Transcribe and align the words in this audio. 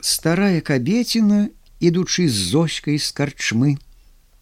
Старая 0.00 0.60
кабеціна, 0.60 1.50
ідучы 1.82 2.28
з 2.30 2.54
зочкай 2.54 2.98
з 3.02 3.10
карчмы, 3.10 3.78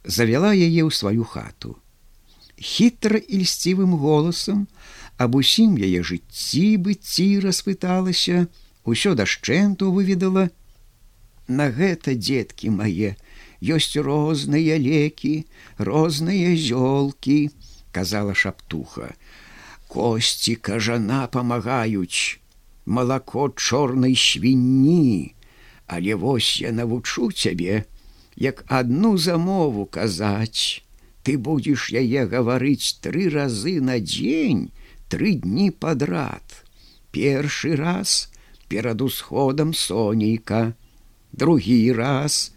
завяла 0.05 0.53
яе 0.53 0.85
ў 0.85 0.93
сваю 0.93 1.25
хату. 1.25 1.81
Хітра 2.61 3.17
і 3.17 3.41
льсцівым 3.41 3.97
голасам 3.97 4.69
аб 5.17 5.41
усім 5.41 5.81
яе 5.81 6.05
жыцці 6.05 6.77
быцці 6.77 7.41
распыталася, 7.41 8.53
усё 8.85 9.17
дашчэнту 9.17 9.93
выведала: 9.97 10.53
На 11.49 11.73
гэта 11.73 12.13
дзеткі 12.13 12.77
мае, 12.77 13.17
ёсць 13.65 13.97
розныя 13.97 14.77
лекі, 14.77 15.49
розныя 15.81 16.53
зёлкі, 16.53 17.49
казала 17.97 18.37
шаптуха. 18.37 19.17
Косці 19.89 20.61
кажана 20.61 21.25
памагаюць, 21.33 22.45
малако 22.85 23.49
чорнай 23.57 24.17
свінні, 24.17 25.36
Але 25.87 26.15
вось 26.15 26.61
я 26.61 26.73
навучу 26.73 27.33
цябе, 27.33 27.85
як 28.37 28.65
одну 28.69 29.17
замову 29.19 29.87
казаць, 29.87 30.83
ты 31.23 31.39
будзеш 31.39 31.91
яе 31.91 32.27
гаварыць 32.27 32.99
тры 33.03 33.29
разы 33.31 33.81
на 33.81 33.99
дзень, 34.01 34.71
тры 35.09 35.35
дні 35.35 35.71
подряд. 35.71 36.65
Першы 37.11 37.77
раз 37.77 38.31
перад 38.69 39.03
усходам 39.03 39.75
сонейка, 39.75 40.75
другі 41.33 41.93
раз 41.93 42.53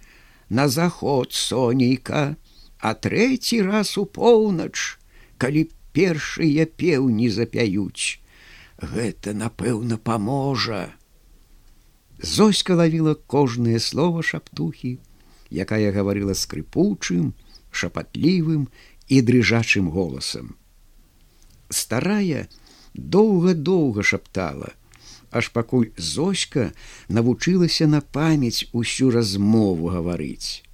на 0.49 0.67
заход 0.67 1.33
сонейка, 1.33 2.35
а 2.79 2.93
трэці 2.93 3.61
раз 3.61 3.97
у 3.97 4.05
поўнач, 4.05 4.97
калі 5.37 5.69
першыя 5.93 6.65
пеўні 6.65 7.29
запяюць. 7.29 8.19
Гэта, 8.79 9.33
напэўна, 9.33 9.97
паможа. 9.97 10.98
Зоська 12.21 12.75
лавіла 12.75 13.15
кожнае 13.15 13.79
слово 13.79 14.23
шаптухі, 14.23 14.99
якая 15.51 15.91
гаварыла 15.95 16.35
скрыпучым, 16.35 17.31
шапатлівым 17.71 18.67
і 19.07 19.21
дрыжачым 19.23 19.87
голасам. 19.87 20.55
Старая 21.69 22.49
доўга-доўга 22.93 24.03
шаптала, 24.03 24.75
аж 25.31 25.47
пакуль 25.55 25.95
Зоська 25.95 26.71
навучылася 27.07 27.87
на 27.87 28.01
памяць 28.01 28.67
усю 28.73 29.11
размову 29.15 29.87
гаварыць. 29.95 30.67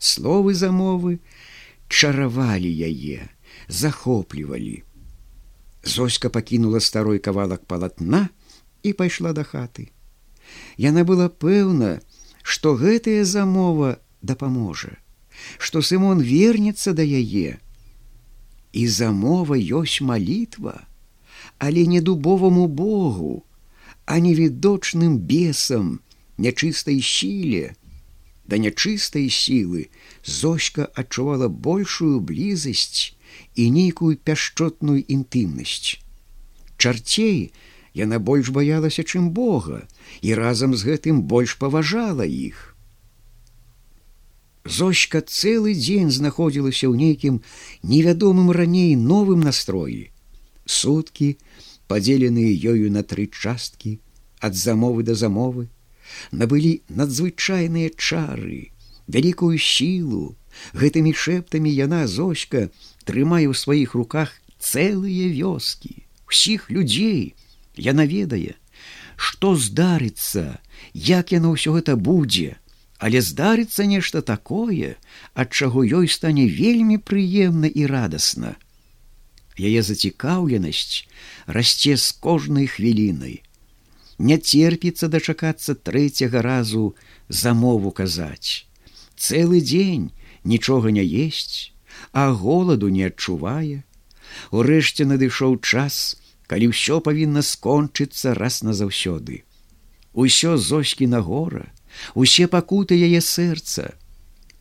Словы 0.00 0.58
замовы 0.58 1.20
чаравалі 1.86 2.66
яе, 2.66 3.30
захоплівалі. 3.68 4.82
Зоська 5.84 6.28
пакінула 6.34 6.80
старой 6.80 7.22
кавалак 7.22 7.64
палатна 7.64 8.28
і 8.82 8.92
пайшла 8.92 9.32
да 9.32 9.44
хаты. 9.44 9.92
Яна 10.76 11.04
была 11.04 11.28
пэўна, 11.28 12.00
што 12.42 12.74
гэтая 12.74 13.24
замова 13.24 13.98
дапаможа, 14.22 14.96
што 15.58 15.82
Сымон 15.82 16.20
вернецца 16.20 16.92
да 16.92 17.02
яе. 17.02 17.58
І 18.72 18.86
замова 18.86 19.58
ёсць 19.58 20.00
малітва, 20.00 20.86
але 21.58 21.86
не 21.86 22.00
дубоваму 22.00 22.66
Богу, 22.66 23.44
а 24.06 24.18
невідочным 24.18 25.18
бесам, 25.18 26.00
нячыстай 26.38 27.00
сіле. 27.00 27.76
Да 28.50 28.58
нячыстай 28.58 29.30
сілы 29.30 29.86
Зоська 30.26 30.88
адчувала 30.98 31.46
большую 31.46 32.18
блізасць 32.18 33.14
і 33.54 33.70
нейкую 33.70 34.16
пяшчотную 34.16 35.04
інтымнасць. 35.06 36.00
Чарцей, 36.76 37.52
яна 37.94 38.18
больш 38.18 38.50
баялася, 38.50 39.02
чым 39.02 39.30
Бога 39.30 39.86
і 40.22 40.34
разам 40.34 40.74
з 40.74 40.86
гэтым 40.90 41.22
больш 41.22 41.56
паважала 41.58 42.26
іх. 42.26 42.76
Зочка 44.64 45.20
цэлы 45.20 45.74
дзень 45.74 46.10
знаходзілася 46.12 46.86
ў 46.86 46.94
нейкім 46.96 47.40
невядомым 47.82 48.50
раней 48.52 48.94
новым 48.94 49.40
настроі. 49.40 50.12
Суткі, 50.66 51.36
падзеленыя 51.88 52.52
ёю 52.72 52.92
на 52.94 53.02
тры 53.02 53.26
часткі, 53.26 53.98
ад 54.38 54.54
замовы 54.54 55.02
да 55.02 55.14
замовы, 55.14 55.66
набылі 56.30 56.82
надзвычайныя 56.88 57.90
чары, 57.96 58.70
вялікую 59.08 59.56
сілу, 59.58 60.36
гэтымі 60.74 61.16
шэптамі 61.16 61.72
яна 61.72 62.06
зочка 62.06 62.68
трымае 63.08 63.48
ў 63.50 63.54
сваіх 63.56 63.96
руках 63.98 64.36
цэлыя 64.60 65.32
вёскі, 65.34 66.04
усіх 66.28 66.70
людзей, 66.70 67.34
Яна 67.80 68.04
ведае, 68.04 68.60
што 69.16 69.56
здарыцца, 69.56 70.60
як 70.92 71.32
яно 71.32 71.56
ўсё 71.56 71.72
гэта 71.76 71.96
будзе, 71.96 72.60
але 73.00 73.24
здарыцца 73.24 73.88
нешта 73.88 74.20
такое, 74.20 74.96
ад 75.32 75.48
чаго 75.56 75.84
ёй 75.84 76.08
стане 76.12 76.44
вельмі 76.44 77.00
прыемна 77.00 77.72
і 77.72 77.88
радасна. 77.88 78.56
Яе 79.56 79.80
зацікаўленасць 79.84 81.08
расце 81.46 81.96
з 81.96 82.12
кожнай 82.20 82.68
хвілінай. 82.68 83.40
Не 84.20 84.36
церпіцца 84.36 85.08
дачакацца 85.08 85.74
трэцяга 85.74 86.44
разу 86.44 86.94
замову 87.28 87.90
казаць. 87.96 88.68
Цэлы 89.16 89.64
дзень 89.64 90.12
нічога 90.44 90.92
не 90.92 91.04
есть, 91.04 91.72
а 92.12 92.28
голаду 92.32 92.92
не 92.92 93.08
адчувае. 93.08 93.84
Урэшце 94.52 95.08
надышоў 95.08 95.60
час, 95.64 96.19
калі 96.50 96.74
ўсё 96.74 96.98
павінна 96.98 97.46
скончыцца 97.46 98.34
раз 98.34 98.62
назаўсёды. 98.66 99.46
Усё 100.12 100.58
зочкі 100.58 101.06
на 101.06 101.22
гора, 101.22 101.70
усе 102.18 102.50
пакуты 102.50 102.98
яе 102.98 103.22
сэрца. 103.22 103.94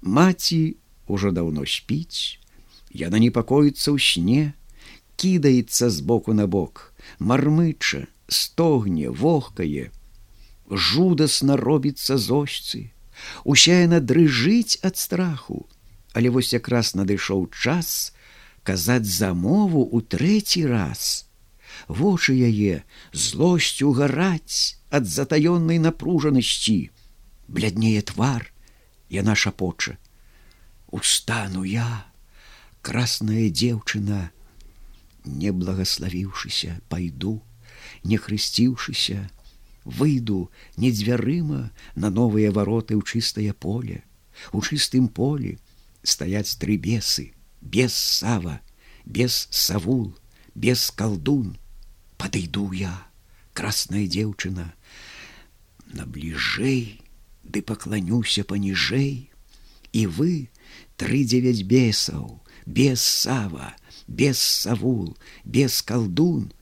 Маці 0.06 0.78
ўжо 1.10 1.34
даўно 1.34 1.66
спіць, 1.66 2.38
Яна 2.90 3.22
непакоіцца 3.22 3.94
ў 3.94 3.98
сне, 4.02 4.44
кідаецца 5.18 5.90
з 5.94 6.02
боку 6.02 6.34
на 6.34 6.48
бок, 6.50 6.94
мармыча, 7.20 8.10
стогне, 8.26 9.10
вохкае, 9.10 9.94
жудасна 10.70 11.58
робіцца 11.58 12.18
зочцы. 12.18 12.90
Уся 13.46 13.86
яна 13.86 14.00
дрыжыць 14.02 14.82
ад 14.82 14.98
страху, 14.98 15.70
але 16.14 16.34
вось 16.34 16.54
якраз 16.54 16.96
надышоў 16.98 17.50
час 17.54 18.14
казаць 18.66 19.06
замову 19.06 19.86
ў 19.86 20.02
трэці 20.10 20.66
раз 20.66 21.28
вочы 21.88 22.34
яе 22.34 22.84
злосцю 23.13 23.91
гараць 23.94 24.78
ад 24.90 25.06
затаённай 25.07 25.79
напружанасці. 25.79 26.91
Бляднее 27.47 28.01
твар 28.01 28.51
яна 29.09 29.35
шапоча. 29.35 29.97
Устану 30.88 31.63
я 31.63 32.06
красная 32.81 33.50
дзеўчына 33.50 34.31
не 35.25 35.51
благославіўшыся 35.51 36.79
пайду 36.90 37.41
не 38.03 38.17
хрысціўшыся 38.17 39.29
выйду 39.84 40.51
не 40.78 40.91
дзвярыма 40.91 41.72
на 41.96 42.09
новыя 42.09 42.51
вароты 42.51 42.96
ў 42.96 43.03
чыстае 43.03 43.53
поле. 43.53 44.03
У 44.53 44.61
чыстым 44.61 45.09
полі 45.09 45.57
стаяць 46.03 46.56
тры 46.61 46.78
бесы 46.78 47.34
без 47.61 47.94
сава 47.94 48.59
без 49.06 49.47
савул 49.51 50.16
без 50.56 50.91
калдун 50.91 51.57
подойду 52.29 52.72
я 52.78 52.94
красная 53.57 54.06
дзеўчына 54.06 54.66
на 55.97 56.03
бліжэй 56.06 57.01
ды 57.41 57.63
пакланюся 57.66 58.44
паніжэй 58.45 59.34
і 59.97 60.03
вы 60.17 60.34
тры 61.01 61.25
дзевяць 61.25 61.66
бесаў 61.66 62.28
без 62.69 63.01
сава 63.01 63.73
без 64.06 64.38
савул 64.38 65.17
без 65.41 65.81
калдун 65.81 66.53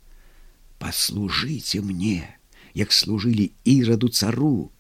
послужите 0.80 1.84
мне 1.84 2.40
як 2.74 2.94
служылі 2.96 3.52
іраду 3.66 4.08
цару. 4.08 4.72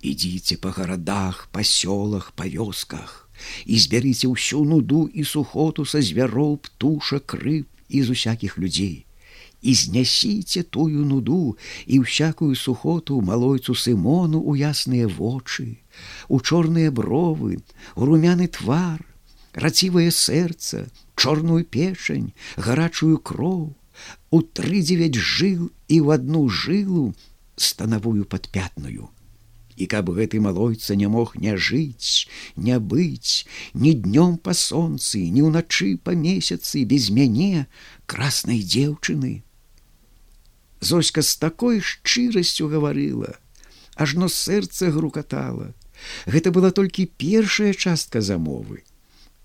Ідзіце 0.00 0.56
па 0.62 0.72
гарадах 0.72 1.48
па 1.52 1.60
сёлах 1.60 2.32
па 2.32 2.48
вёсках 2.48 3.28
і 3.66 3.76
збярыце 3.76 4.32
ўсю 4.32 4.64
нуду 4.64 5.08
і 5.12 5.28
сухоту 5.28 5.84
са 5.84 6.00
звяроў 6.00 6.56
птуша 6.68 7.20
крып 7.20 7.68
і 7.88 8.00
з 8.06 8.16
усякіх 8.16 8.56
людзей 8.56 9.05
і 9.62 9.74
знясіце 9.74 10.62
тую 10.62 11.04
нуду 11.04 11.56
і 11.86 12.00
всякую 12.00 12.54
сухоту 12.54 13.20
малойцу 13.20 13.74
сымону 13.74 14.40
у 14.40 14.54
ясныя 14.54 15.08
вочы, 15.08 15.78
у 16.28 16.40
чорныя 16.40 16.90
бровы, 16.90 17.58
у 17.94 18.04
румяны 18.04 18.48
твар, 18.48 19.00
рацівае 19.54 20.10
сэрца, 20.10 20.86
чорную 21.16 21.64
печань, 21.64 22.32
гарачую 22.56 23.18
кроў, 23.18 23.74
у 24.30 24.42
тры 24.42 24.84
дзевяць 24.84 25.16
жыл 25.16 25.72
і 25.88 25.96
ў 26.04 26.20
одну 26.20 26.48
жылу 26.48 27.14
станавую 27.56 28.28
падпятную. 28.28 29.08
І 29.76 29.84
каб 29.92 30.08
гэты 30.16 30.40
малойца 30.40 30.96
не 30.96 31.08
мог 31.08 31.36
не 31.36 31.56
жыць, 31.56 32.28
не 32.56 32.78
быць, 32.80 33.44
ні 33.74 33.92
днём 33.92 34.36
па 34.40 34.56
сонцы, 34.56 35.20
ні 35.28 35.44
ўначы 35.48 35.96
па 36.00 36.16
месяцы 36.16 36.84
без 36.84 37.08
мяне 37.12 37.66
краснай 38.08 38.64
дзеўчыны, 38.64 39.45
Зоська 40.80 41.22
з 41.22 41.36
такой 41.36 41.80
шчырасцю 41.80 42.68
гаварыла, 42.68 43.36
ажно 43.94 44.28
сэрца 44.28 44.92
грукатала. 44.92 45.72
Гэта 46.26 46.52
была 46.52 46.70
толькі 46.70 47.08
першая 47.16 47.72
частка 47.72 48.20
замовы. 48.20 48.84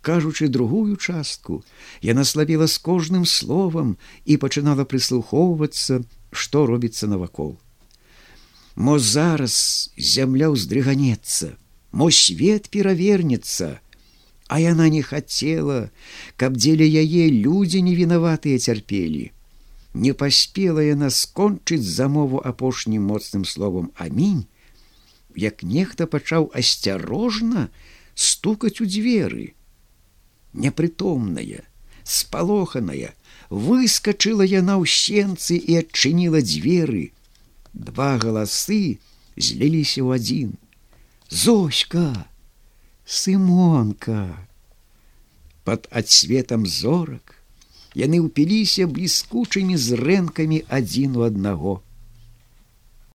Кажучы 0.02 0.48
другую 0.48 0.98
частку, 0.98 1.64
яна 2.02 2.26
слабела 2.26 2.68
з 2.68 2.78
кожным 2.78 3.26
словам 3.26 3.98
і 4.26 4.38
пачынала 4.38 4.84
прыслухоўвацца, 4.84 6.02
што 6.32 6.66
робіцца 6.66 7.08
навакол. 7.08 7.56
Мо 8.76 8.98
зараз 9.00 9.92
зямля 9.96 10.50
ўздрыганецца, 10.52 11.56
мо 11.92 12.10
свет 12.12 12.68
перавернецца, 12.74 13.80
А 14.52 14.60
яна 14.60 14.90
не 14.92 15.00
хацела, 15.00 15.92
каб 16.36 16.58
дзеля 16.60 16.84
яе 16.84 17.28
людзі 17.32 17.80
невінаватыя 17.88 18.60
цярпелі. 18.60 19.32
Не 19.94 20.14
паспела 20.14 20.80
яна 20.80 21.10
скончыць 21.12 21.84
замову 21.84 22.40
апошнім 22.40 23.08
моцным 23.12 23.44
словам 23.44 23.92
амінь, 23.96 24.48
як 25.36 25.64
нехта 25.64 26.08
пачаў 26.08 26.48
асцярожна 26.56 27.68
стукаць 28.16 28.80
у 28.80 28.88
дзверы. 28.88 29.52
Непрытомная, 30.54 31.68
спалоханая, 32.04 33.12
выскочыла 33.50 34.48
яна 34.48 34.80
ў 34.80 34.88
сенцы 34.88 35.60
і 35.60 35.84
адчыніла 35.84 36.40
дзверы. 36.40 37.12
Два 37.74 38.16
галасы 38.16 39.00
зліліся 39.36 40.08
ў 40.08 40.16
адзін. 40.16 40.50
Зоська, 41.28 42.28
сымонка. 43.04 44.48
Пад 45.68 45.88
адсветам 45.92 46.66
зорак 46.66 47.41
яны 47.96 48.20
ўпіліся 48.24 48.88
бліскучымі 48.88 49.76
зрэнкамі 49.78 50.64
адзін 50.70 51.18
у 51.20 51.26
аднаго. 51.28 51.82